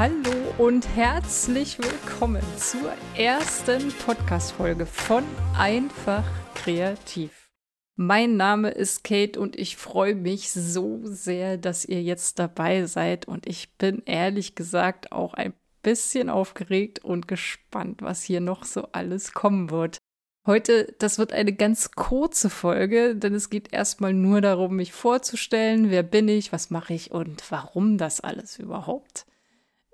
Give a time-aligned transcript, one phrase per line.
[0.00, 5.22] Hallo und herzlich willkommen zur ersten Podcast-Folge von
[5.54, 7.50] Einfach Kreativ.
[7.96, 13.28] Mein Name ist Kate und ich freue mich so sehr, dass ihr jetzt dabei seid
[13.28, 15.52] und ich bin ehrlich gesagt auch ein
[15.82, 19.98] bisschen aufgeregt und gespannt, was hier noch so alles kommen wird.
[20.46, 25.90] Heute, das wird eine ganz kurze Folge, denn es geht erstmal nur darum, mich vorzustellen,
[25.90, 29.26] wer bin ich, was mache ich und warum das alles überhaupt.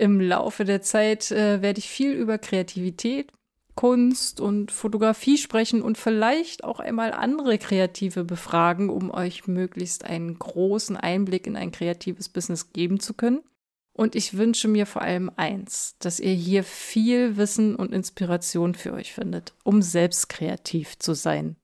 [0.00, 3.30] Im Laufe der Zeit äh, werde ich viel über Kreativität,
[3.74, 10.38] Kunst und Fotografie sprechen und vielleicht auch einmal andere Kreative befragen, um euch möglichst einen
[10.38, 13.42] großen Einblick in ein kreatives Business geben zu können.
[13.92, 18.94] Und ich wünsche mir vor allem eins, dass ihr hier viel Wissen und Inspiration für
[18.94, 21.56] euch findet, um selbst kreativ zu sein.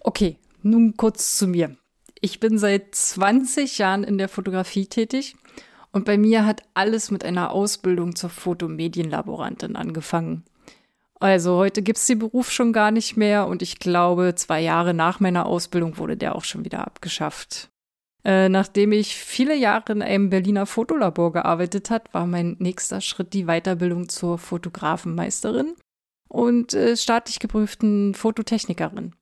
[0.00, 1.74] Okay, nun kurz zu mir.
[2.20, 5.36] Ich bin seit 20 Jahren in der Fotografie tätig
[5.92, 10.44] und bei mir hat alles mit einer Ausbildung zur Fotomedienlaborantin angefangen.
[11.20, 15.20] Also heute gibt's den Beruf schon gar nicht mehr und ich glaube, zwei Jahre nach
[15.20, 17.70] meiner Ausbildung wurde der auch schon wieder abgeschafft.
[18.24, 23.34] Äh, nachdem ich viele Jahre in einem Berliner Fotolabor gearbeitet hat, war mein nächster Schritt
[23.34, 25.74] die Weiterbildung zur Fotografenmeisterin
[26.28, 29.14] und äh, staatlich geprüften Fototechnikerin.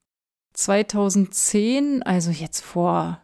[0.52, 3.20] 2010, also jetzt vor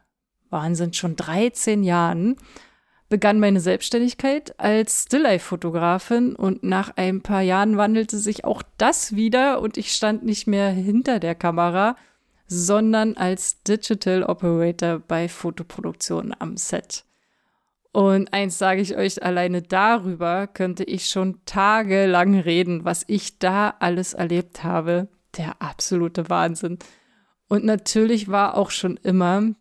[0.51, 2.37] Wahnsinn, schon 13 Jahren,
[3.09, 9.61] begann meine Selbstständigkeit als Stilllife-Fotografin und nach ein paar Jahren wandelte sich auch das wieder
[9.61, 11.97] und ich stand nicht mehr hinter der Kamera,
[12.49, 17.05] sondern als Digital Operator bei Fotoproduktionen am Set.
[17.93, 23.75] Und eins sage ich euch, alleine darüber könnte ich schon tagelang reden, was ich da
[23.79, 25.09] alles erlebt habe.
[25.39, 26.79] Der absolute Wahnsinn.
[27.49, 29.55] Und natürlich war auch schon immer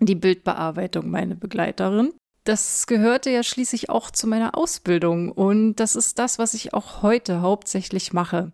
[0.00, 2.12] die Bildbearbeitung meine Begleiterin
[2.44, 7.02] das gehörte ja schließlich auch zu meiner Ausbildung und das ist das, was ich auch
[7.02, 8.52] heute hauptsächlich mache.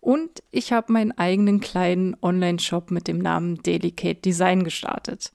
[0.00, 5.32] Und ich habe meinen eigenen kleinen Online-Shop mit dem Namen Delicate Design gestartet.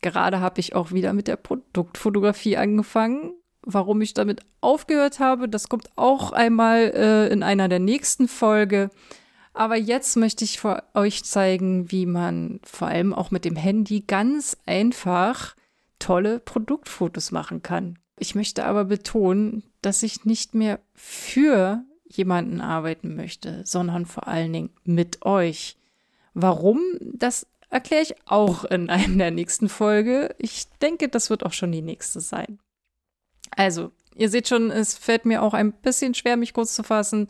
[0.00, 3.32] Gerade habe ich auch wieder mit der Produktfotografie angefangen.
[3.62, 8.90] Warum ich damit aufgehört habe, das kommt auch einmal äh, in einer der nächsten Folge.
[9.52, 14.04] Aber jetzt möchte ich für euch zeigen, wie man vor allem auch mit dem Handy
[14.06, 15.56] ganz einfach
[15.98, 17.98] tolle Produktfotos machen kann.
[18.18, 24.52] Ich möchte aber betonen, dass ich nicht mehr für jemanden arbeiten möchte, sondern vor allen
[24.52, 25.76] Dingen mit euch.
[26.34, 26.80] Warum?
[27.00, 30.34] Das erkläre ich auch in einer der nächsten Folge.
[30.38, 32.58] Ich denke, das wird auch schon die nächste sein.
[33.50, 37.28] Also, ihr seht schon, es fällt mir auch ein bisschen schwer, mich kurz zu fassen,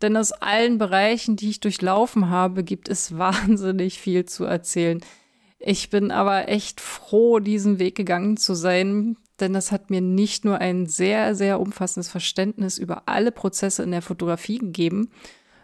[0.00, 5.02] denn aus allen Bereichen, die ich durchlaufen habe, gibt es wahnsinnig viel zu erzählen.
[5.64, 10.44] Ich bin aber echt froh, diesen Weg gegangen zu sein, denn das hat mir nicht
[10.44, 15.10] nur ein sehr, sehr umfassendes Verständnis über alle Prozesse in der Fotografie gegeben,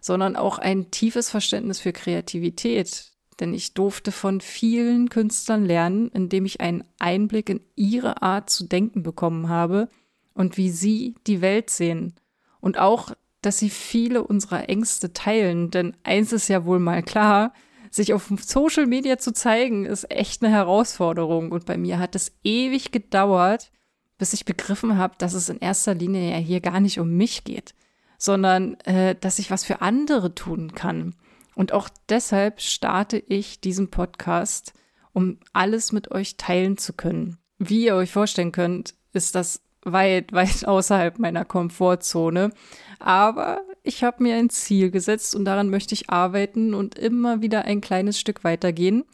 [0.01, 3.11] sondern auch ein tiefes Verständnis für Kreativität.
[3.41, 8.69] Denn ich durfte von vielen Künstlern lernen, indem ich einen Einblick in ihre Art zu
[8.69, 9.89] denken bekommen habe
[10.33, 12.15] und wie sie die Welt sehen.
[12.61, 17.53] Und auch, dass sie viele unserer Ängste teilen, denn eins ist ja wohl mal klar,
[17.99, 21.53] sich auf Social Media zu zeigen, ist echt eine Herausforderung.
[21.53, 23.71] Und bei mir hat es ewig gedauert,
[24.17, 27.45] bis ich begriffen habe, dass es in erster Linie ja hier gar nicht um mich
[27.45, 27.75] geht,
[28.17, 31.15] sondern äh, dass ich was für andere tun kann.
[31.55, 34.73] Und auch deshalb starte ich diesen Podcast,
[35.13, 37.37] um alles mit euch teilen zu können.
[37.59, 42.53] Wie ihr euch vorstellen könnt, ist das weit, weit außerhalb meiner Komfortzone.
[43.01, 47.65] Aber ich habe mir ein Ziel gesetzt und daran möchte ich arbeiten und immer wieder
[47.65, 49.04] ein kleines Stück weitergehen.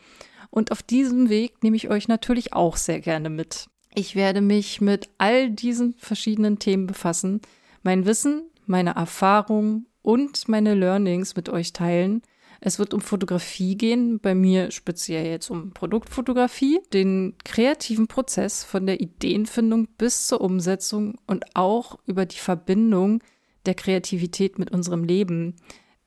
[0.51, 3.69] Und auf diesem Weg nehme ich euch natürlich auch sehr gerne mit.
[3.95, 7.41] Ich werde mich mit all diesen verschiedenen Themen befassen,
[7.85, 12.23] mein Wissen, meine Erfahrungen und meine Learnings mit euch teilen.
[12.61, 18.87] Es wird um Fotografie gehen, bei mir speziell jetzt um Produktfotografie, den kreativen Prozess von
[18.87, 23.23] der Ideenfindung bis zur Umsetzung und auch über die Verbindung
[23.67, 25.57] der Kreativität mit unserem Leben.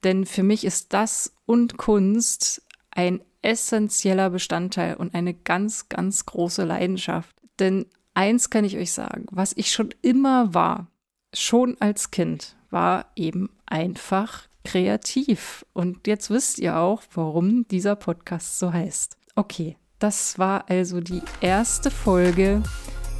[0.03, 2.61] Denn für mich ist das und Kunst
[2.91, 7.35] ein essentieller Bestandteil und eine ganz, ganz große Leidenschaft.
[7.59, 10.87] Denn eins kann ich euch sagen, was ich schon immer war,
[11.33, 15.65] schon als Kind, war eben einfach kreativ.
[15.73, 19.17] Und jetzt wisst ihr auch, warum dieser Podcast so heißt.
[19.35, 22.61] Okay, das war also die erste Folge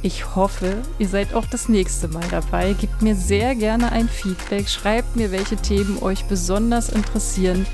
[0.02, 2.74] ich hoffe, ihr seid auch das nächste Mal dabei.
[2.74, 7.66] Gebt mir sehr gerne ein Feedback, schreibt mir, welche Themen euch besonders interessieren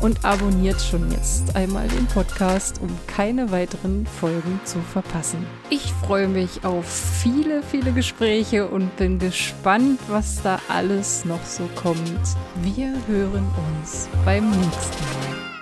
[0.00, 5.46] und abonniert schon jetzt einmal den Podcast, um keine weiteren Folgen zu verpassen.
[5.70, 11.68] Ich freue mich auf viele, viele Gespräche und bin gespannt, was da alles noch so
[11.74, 12.20] kommt.
[12.62, 13.46] Wir hören
[13.80, 15.55] uns beim nächsten Mal.